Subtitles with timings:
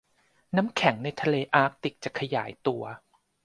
[0.55, 2.83] น้ำแข็งในทะเลอาร์กติกจะขยายตัว